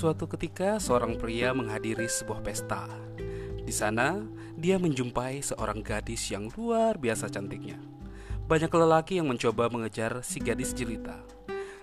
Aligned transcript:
Suatu 0.00 0.24
ketika, 0.24 0.80
seorang 0.80 1.20
pria 1.20 1.52
menghadiri 1.52 2.08
sebuah 2.08 2.40
pesta. 2.40 2.88
Di 3.60 3.68
sana, 3.68 4.16
dia 4.56 4.80
menjumpai 4.80 5.44
seorang 5.44 5.84
gadis 5.84 6.24
yang 6.32 6.48
luar 6.56 6.96
biasa 6.96 7.28
cantiknya. 7.28 7.76
Banyak 8.48 8.72
lelaki 8.72 9.20
yang 9.20 9.28
mencoba 9.28 9.68
mengejar 9.68 10.24
si 10.24 10.40
gadis 10.40 10.72
jelita. 10.72 11.20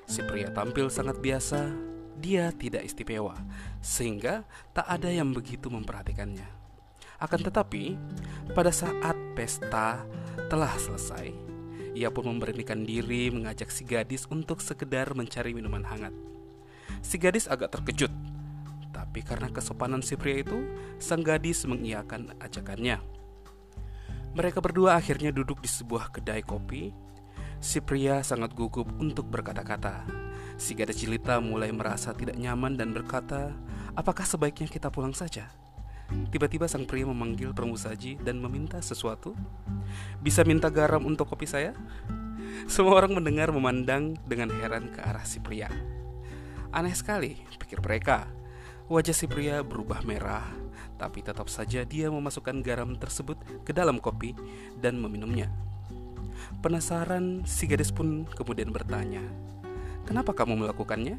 Si 0.09 0.25
pria 0.25 0.49
tampil 0.49 0.89
sangat 0.89 1.21
biasa, 1.21 1.69
dia 2.17 2.49
tidak 2.57 2.89
istimewa, 2.89 3.37
sehingga 3.85 4.41
tak 4.73 4.89
ada 4.89 5.13
yang 5.13 5.29
begitu 5.29 5.69
memperhatikannya. 5.69 6.49
Akan 7.21 7.45
tetapi, 7.45 8.01
pada 8.57 8.73
saat 8.73 9.13
pesta 9.37 10.01
telah 10.49 10.73
selesai, 10.73 11.29
ia 11.93 12.09
pun 12.09 12.25
memberanikan 12.33 12.81
diri 12.81 13.29
mengajak 13.29 13.69
si 13.69 13.85
gadis 13.85 14.25
untuk 14.33 14.57
sekedar 14.57 15.13
mencari 15.13 15.53
minuman 15.53 15.85
hangat. 15.85 16.36
Si 17.01 17.15
gadis 17.21 17.47
agak 17.47 17.73
terkejut, 17.73 18.11
tapi 18.91 19.21
karena 19.21 19.49
kesopanan 19.53 20.01
si 20.01 20.17
pria 20.17 20.41
itu, 20.41 20.57
sang 20.97 21.21
gadis 21.21 21.63
mengiyakan 21.69 22.33
ajakannya. 22.41 22.97
Mereka 24.37 24.61
berdua 24.61 24.97
akhirnya 24.97 25.33
duduk 25.33 25.61
di 25.61 25.69
sebuah 25.69 26.13
kedai 26.13 26.45
kopi. 26.45 26.93
Si 27.57 27.81
pria 27.81 28.21
sangat 28.21 28.53
gugup 28.53 28.85
untuk 29.01 29.25
berkata-kata. 29.29 30.05
Si 30.61 30.77
gadis 30.77 31.01
jelita 31.01 31.41
mulai 31.41 31.73
merasa 31.73 32.13
tidak 32.13 32.37
nyaman 32.37 32.77
dan 32.77 32.93
berkata, 32.93 33.53
"Apakah 33.97 34.25
sebaiknya 34.25 34.69
kita 34.69 34.93
pulang 34.93 35.13
saja?" 35.13 35.49
Tiba-tiba 36.07 36.69
sang 36.69 36.87
pria 36.87 37.03
memanggil 37.03 37.51
permusaji 37.51 38.21
dan 38.23 38.39
meminta 38.39 38.79
sesuatu. 38.79 39.35
Bisa 40.23 40.45
minta 40.47 40.71
garam 40.71 41.03
untuk 41.03 41.27
kopi 41.27 41.49
saya? 41.49 41.75
Semua 42.69 42.95
orang 43.03 43.17
mendengar 43.17 43.51
memandang 43.51 44.15
dengan 44.23 44.47
heran 44.55 44.87
ke 44.93 45.03
arah 45.03 45.25
si 45.27 45.43
pria. 45.43 45.67
Aneh 46.77 46.93
sekali, 46.93 47.33
pikir 47.57 47.81
mereka. 47.81 48.29
Wajah 48.85 49.17
si 49.17 49.25
pria 49.25 49.65
berubah 49.65 50.05
merah, 50.05 50.45
tapi 51.01 51.25
tetap 51.25 51.49
saja 51.49 51.81
dia 51.81 52.05
memasukkan 52.13 52.61
garam 52.61 52.93
tersebut 52.93 53.33
ke 53.65 53.73
dalam 53.73 53.97
kopi 53.97 54.37
dan 54.77 55.01
meminumnya. 55.01 55.49
Penasaran, 56.61 57.41
si 57.49 57.65
gadis 57.65 57.89
pun 57.89 58.29
kemudian 58.29 58.69
bertanya, 58.69 59.25
"Kenapa 60.05 60.37
kamu 60.37 60.69
melakukannya?" 60.69 61.17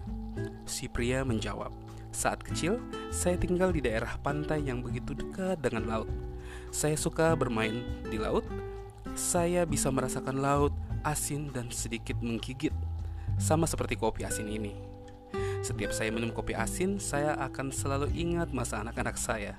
Si 0.63 0.87
pria 0.87 1.27
menjawab, 1.27 1.75
saat 2.15 2.39
kecil, 2.39 2.79
saya 3.11 3.35
tinggal 3.35 3.75
di 3.75 3.83
daerah 3.83 4.15
pantai 4.23 4.63
yang 4.63 4.79
begitu 4.79 5.11
dekat 5.11 5.59
dengan 5.59 5.91
laut. 5.91 6.11
Saya 6.71 6.95
suka 6.95 7.35
bermain 7.35 7.83
di 8.07 8.15
laut. 8.15 8.47
Saya 9.19 9.67
bisa 9.67 9.91
merasakan 9.91 10.39
laut 10.39 10.71
asin 11.03 11.51
dan 11.51 11.67
sedikit 11.75 12.15
menggigit, 12.23 12.71
sama 13.43 13.67
seperti 13.67 13.99
kopi 13.99 14.23
asin 14.23 14.47
ini. 14.47 14.98
Setiap 15.59 15.91
saya 15.91 16.15
minum 16.15 16.31
kopi 16.31 16.55
asin, 16.55 17.03
saya 17.03 17.35
akan 17.35 17.75
selalu 17.75 18.15
ingat 18.15 18.55
masa 18.55 18.79
anak-anak 18.83 19.19
saya 19.19 19.59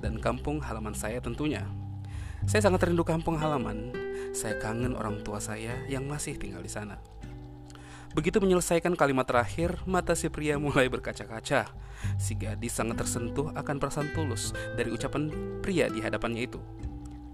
dan 0.00 0.18
kampung 0.18 0.58
halaman 0.58 0.96
saya 0.96 1.20
tentunya. 1.22 1.62
Saya 2.48 2.66
sangat 2.66 2.90
rindu 2.90 3.06
kampung 3.06 3.38
halaman. 3.38 3.94
Saya 4.34 4.58
kangen 4.58 4.98
orang 4.98 5.22
tua 5.22 5.38
saya 5.38 5.78
yang 5.86 6.08
masih 6.10 6.34
tinggal 6.34 6.64
di 6.64 6.72
sana. 6.72 6.98
Begitu 8.12 8.42
menyelesaikan 8.42 8.92
kalimat 8.92 9.24
terakhir, 9.24 9.80
mata 9.88 10.12
si 10.12 10.28
pria 10.28 10.60
mulai 10.60 10.90
berkaca-kaca. 10.90 11.70
Si 12.18 12.34
gadis 12.34 12.74
sangat 12.76 13.04
tersentuh 13.04 13.54
akan 13.54 13.76
perasaan 13.78 14.10
tulus 14.12 14.52
dari 14.74 14.90
ucapan 14.90 15.30
pria 15.62 15.86
di 15.88 16.02
hadapannya 16.02 16.44
itu. 16.44 16.60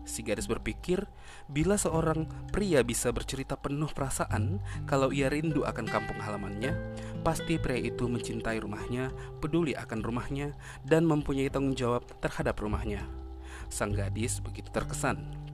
Si 0.09 0.25
gadis 0.25 0.49
berpikir, 0.49 1.05
bila 1.53 1.77
seorang 1.77 2.25
pria 2.49 2.81
bisa 2.81 3.13
bercerita 3.13 3.61
penuh 3.61 3.93
perasaan 3.93 4.57
kalau 4.89 5.13
ia 5.13 5.29
rindu 5.29 5.69
akan 5.69 5.85
kampung 5.85 6.17
halamannya, 6.17 6.73
pasti 7.23 7.59
pria 7.59 7.79
itu 7.79 8.07
mencintai 8.07 8.59
rumahnya, 8.63 9.11
peduli 9.43 9.75
akan 9.75 10.01
rumahnya, 10.01 10.55
dan 10.87 11.05
mempunyai 11.05 11.51
tanggung 11.53 11.75
jawab 11.75 12.07
terhadap 12.23 12.59
rumahnya. 12.59 13.05
Sang 13.69 13.93
gadis 13.93 14.41
begitu 14.41 14.73
terkesan 14.73 15.49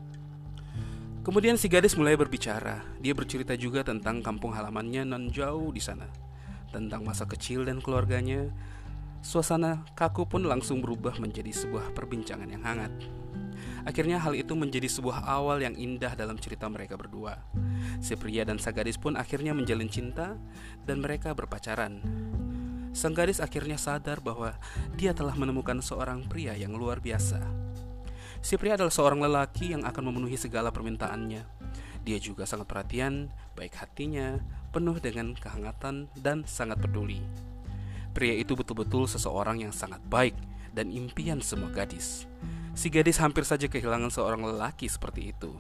Kemudian 1.25 1.57
si 1.57 1.73
gadis 1.73 1.97
mulai 1.97 2.21
berbicara. 2.21 2.85
Dia 3.01 3.17
bercerita 3.17 3.57
juga 3.57 3.81
tentang 3.81 4.21
kampung 4.21 4.53
halamannya 4.53 5.09
non 5.09 5.33
jauh 5.33 5.73
di 5.73 5.81
sana, 5.81 6.05
tentang 6.69 7.01
masa 7.01 7.25
kecil 7.25 7.65
dan 7.65 7.81
keluarganya. 7.81 8.53
Suasana 9.25 9.89
kaku 9.97 10.29
pun 10.29 10.45
langsung 10.45 10.85
berubah 10.85 11.17
menjadi 11.17 11.49
sebuah 11.49 11.97
perbincangan 11.97 12.45
yang 12.45 12.61
hangat. 12.61 12.93
Akhirnya 13.85 14.17
hal 14.21 14.33
itu 14.33 14.57
menjadi 14.57 14.89
sebuah 14.89 15.29
awal 15.29 15.61
yang 15.61 15.77
indah 15.77 16.17
dalam 16.17 16.41
cerita 16.41 16.69
mereka 16.73 16.97
berdua. 16.97 17.37
Si 18.01 18.17
pria 18.17 18.45
dan 18.49 18.57
sang 18.57 18.73
gadis 18.73 18.97
pun 18.97 19.15
akhirnya 19.15 19.53
menjalin 19.53 19.93
cinta 19.93 20.41
dan 20.89 21.05
mereka 21.05 21.37
berpacaran. 21.37 22.01
Sang 22.97 23.13
gadis 23.13 23.45
akhirnya 23.45 23.77
sadar 23.77 24.25
bahwa 24.25 24.57
dia 24.97 25.13
telah 25.13 25.37
menemukan 25.37 25.85
seorang 25.85 26.25
pria 26.25 26.57
yang 26.57 26.73
luar 26.73 27.03
biasa 27.03 27.43
Si 28.45 28.61
pria 28.61 28.77
adalah 28.77 28.93
seorang 28.93 29.25
lelaki 29.25 29.73
yang 29.73 29.89
akan 29.89 30.13
memenuhi 30.13 30.37
segala 30.37 30.69
permintaannya. 30.69 31.49
Dia 32.05 32.19
juga 32.21 32.45
sangat 32.45 32.69
perhatian, 32.69 33.33
baik 33.57 33.73
hatinya, 33.81 34.37
penuh 34.69 35.01
dengan 35.01 35.33
kehangatan 35.33 36.13
dan 36.21 36.45
sangat 36.45 36.77
peduli. 36.77 37.25
Pria 38.13 38.37
itu 38.37 38.53
betul-betul 38.53 39.09
seseorang 39.09 39.65
yang 39.65 39.73
sangat 39.73 40.05
baik 40.13 40.37
dan 40.77 40.93
impian 40.93 41.41
semua 41.41 41.73
gadis. 41.73 42.29
Si 42.75 42.91
gadis 42.91 43.23
hampir 43.23 43.47
saja 43.47 43.71
kehilangan 43.71 44.11
seorang 44.11 44.43
lelaki 44.43 44.91
seperti 44.91 45.31
itu. 45.31 45.55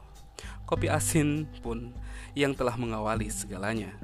Kopi 0.67 0.91
asin 0.91 1.47
pun 1.63 1.95
yang 2.35 2.59
telah 2.59 2.75
mengawali 2.75 3.31
segalanya. 3.31 3.95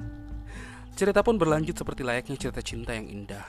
Cerita 0.95 1.19
pun 1.19 1.35
berlanjut 1.35 1.75
seperti 1.75 2.07
layaknya 2.07 2.39
cerita 2.39 2.63
cinta 2.63 2.95
yang 2.95 3.11
indah. 3.11 3.43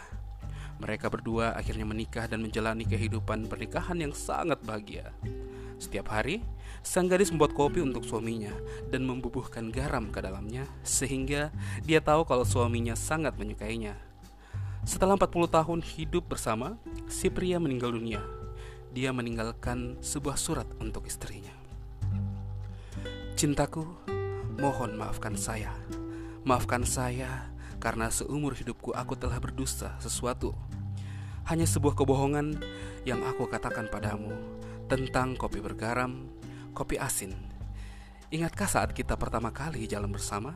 Mereka 0.82 1.06
berdua 1.06 1.54
akhirnya 1.54 1.86
menikah 1.86 2.26
dan 2.26 2.42
menjalani 2.42 2.82
kehidupan 2.82 3.46
pernikahan 3.46 4.02
yang 4.02 4.10
sangat 4.10 4.58
bahagia. 4.66 5.14
Setiap 5.78 6.10
hari, 6.10 6.42
sang 6.82 7.06
gadis 7.06 7.30
membuat 7.30 7.54
kopi 7.54 7.78
untuk 7.78 8.02
suaminya 8.02 8.50
dan 8.90 9.06
membubuhkan 9.06 9.70
garam 9.70 10.10
ke 10.10 10.18
dalamnya 10.18 10.66
sehingga 10.82 11.54
dia 11.86 12.02
tahu 12.02 12.26
kalau 12.26 12.42
suaminya 12.42 12.98
sangat 12.98 13.38
menyukainya. 13.38 13.94
Setelah 14.82 15.14
40 15.14 15.46
tahun 15.46 15.80
hidup 15.86 16.26
bersama, 16.26 16.74
si 17.06 17.30
pria 17.30 17.62
meninggal 17.62 17.94
dunia. 17.94 18.41
Dia 18.92 19.08
meninggalkan 19.08 19.96
sebuah 20.04 20.36
surat 20.36 20.68
untuk 20.76 21.08
istrinya. 21.08 21.52
Cintaku, 23.32 23.88
mohon 24.60 25.00
maafkan 25.00 25.32
saya. 25.32 25.72
Maafkan 26.44 26.84
saya 26.84 27.48
karena 27.80 28.12
seumur 28.12 28.52
hidupku 28.52 28.92
aku 28.92 29.16
telah 29.16 29.40
berdusta 29.40 29.96
sesuatu. 29.96 30.52
Hanya 31.48 31.64
sebuah 31.64 31.96
kebohongan 31.96 32.60
yang 33.08 33.24
aku 33.24 33.48
katakan 33.48 33.88
padamu 33.88 34.36
tentang 34.92 35.40
kopi 35.40 35.64
bergaram, 35.64 36.28
kopi 36.76 37.00
asin. 37.00 37.32
Ingatkah 38.28 38.68
saat 38.68 38.92
kita 38.92 39.16
pertama 39.16 39.56
kali 39.56 39.88
jalan 39.88 40.12
bersama? 40.12 40.52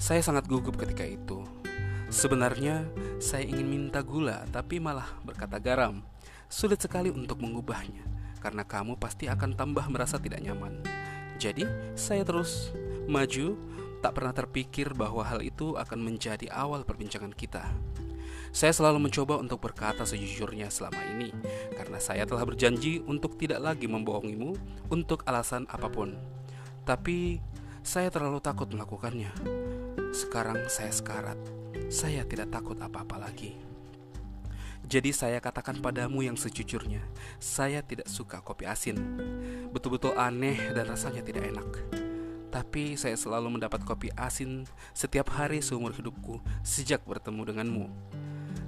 Saya 0.00 0.24
sangat 0.24 0.48
gugup 0.48 0.80
ketika 0.80 1.04
itu. 1.04 1.44
Sebenarnya 2.06 2.86
saya 3.18 3.42
ingin 3.42 3.66
minta 3.66 3.98
gula, 3.98 4.46
tapi 4.54 4.78
malah 4.78 5.18
berkata 5.26 5.58
garam. 5.58 6.06
Sulit 6.46 6.78
sekali 6.78 7.10
untuk 7.10 7.42
mengubahnya, 7.42 8.06
karena 8.38 8.62
kamu 8.62 8.94
pasti 8.94 9.26
akan 9.26 9.58
tambah 9.58 9.82
merasa 9.90 10.22
tidak 10.22 10.38
nyaman. 10.38 10.86
Jadi, 11.36 11.66
saya 11.98 12.22
terus 12.22 12.70
maju 13.10 13.58
tak 13.98 14.22
pernah 14.22 14.30
terpikir 14.30 14.94
bahwa 14.94 15.26
hal 15.26 15.42
itu 15.42 15.74
akan 15.74 15.98
menjadi 15.98 16.46
awal 16.54 16.86
perbincangan 16.86 17.34
kita. 17.34 17.66
Saya 18.54 18.70
selalu 18.70 19.10
mencoba 19.10 19.42
untuk 19.42 19.58
berkata 19.58 20.06
sejujurnya 20.06 20.70
selama 20.70 21.02
ini, 21.18 21.34
karena 21.74 21.98
saya 21.98 22.22
telah 22.22 22.46
berjanji 22.46 23.02
untuk 23.02 23.34
tidak 23.34 23.60
lagi 23.60 23.90
membohongimu 23.90 24.54
untuk 24.94 25.26
alasan 25.26 25.66
apa 25.66 25.90
pun. 25.90 26.14
Tapi 26.86 27.42
saya 27.82 28.08
terlalu 28.14 28.38
takut 28.38 28.70
melakukannya. 28.70 29.34
Sekarang 30.14 30.70
saya 30.70 30.94
sekarat, 30.94 31.36
saya 31.86 32.26
tidak 32.26 32.50
takut 32.50 32.74
apa-apa 32.82 33.30
lagi. 33.30 33.54
Jadi 34.86 35.10
saya 35.10 35.42
katakan 35.42 35.82
padamu 35.82 36.22
yang 36.22 36.38
sejujurnya, 36.38 37.02
saya 37.42 37.82
tidak 37.82 38.06
suka 38.06 38.38
kopi 38.38 38.70
asin. 38.70 38.94
Betul-betul 39.74 40.14
aneh 40.14 40.70
dan 40.70 40.86
rasanya 40.86 41.26
tidak 41.26 41.50
enak. 41.50 41.70
Tapi 42.54 42.94
saya 42.94 43.18
selalu 43.18 43.58
mendapat 43.58 43.82
kopi 43.82 44.14
asin 44.14 44.62
setiap 44.94 45.34
hari 45.34 45.58
seumur 45.58 45.90
hidupku 45.90 46.38
sejak 46.62 47.02
bertemu 47.02 47.42
denganmu. 47.50 47.86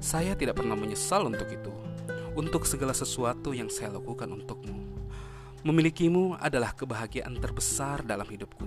Saya 0.03 0.35
tidak 0.35 0.59
pernah 0.59 0.75
menyesal 0.75 1.26
untuk 1.31 1.47
itu, 1.50 1.70
untuk 2.35 2.67
segala 2.67 2.94
sesuatu 2.94 3.55
yang 3.55 3.70
saya 3.70 3.94
lakukan 3.94 4.26
untukmu. 4.26 4.75
Memilikimu 5.62 6.38
adalah 6.38 6.75
kebahagiaan 6.75 7.35
terbesar 7.38 8.03
dalam 8.03 8.26
hidupku. 8.26 8.67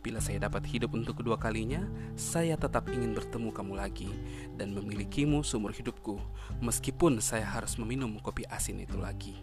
Bila 0.00 0.18
saya 0.22 0.48
dapat 0.48 0.66
hidup 0.68 0.94
untuk 0.94 1.20
kedua 1.22 1.36
kalinya, 1.40 1.84
saya 2.14 2.54
tetap 2.54 2.88
ingin 2.90 3.14
bertemu 3.14 3.50
kamu 3.50 3.72
lagi 3.78 4.10
dan 4.54 4.74
memilikimu 4.74 5.42
seumur 5.42 5.74
hidupku, 5.74 6.18
meskipun 6.62 7.18
saya 7.22 7.46
harus 7.46 7.76
meminum 7.76 8.16
kopi 8.22 8.46
asin 8.48 8.82
itu 8.82 8.98
lagi. 8.98 9.38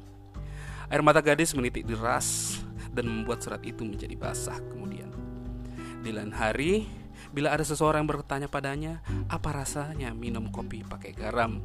Air 0.92 1.02
mata 1.02 1.20
gadis 1.24 1.58
menitik 1.58 1.86
deras 1.88 2.62
dan 2.94 3.10
membuat 3.10 3.42
surat 3.42 3.62
itu 3.66 3.82
menjadi 3.82 4.14
basah 4.14 4.62
kemudian. 4.70 5.10
Di 6.06 6.14
lain 6.14 6.30
hari, 6.30 6.86
Bila 7.36 7.52
ada 7.52 7.68
seseorang 7.68 8.08
yang 8.08 8.12
bertanya 8.16 8.48
padanya, 8.48 9.04
apa 9.28 9.52
rasanya 9.52 10.16
minum 10.16 10.52
kopi 10.52 10.88
pakai 10.88 11.12
garam? 11.12 11.60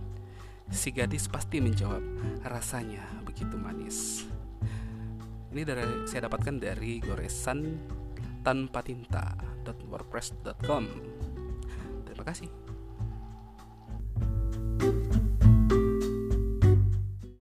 Si 0.70 0.94
gadis 0.94 1.26
pasti 1.26 1.58
menjawab, 1.58 2.02
rasanya 2.46 3.02
begitu 3.26 3.58
manis. 3.58 4.26
Ini 5.50 5.66
dari 5.66 6.06
saya 6.06 6.30
dapatkan 6.30 6.62
dari 6.62 7.02
goresan 7.02 7.58
tanpa 8.40 8.80
tinta.wordpress.com. 8.84 10.84
Terima 12.08 12.24
kasih. 12.24 12.48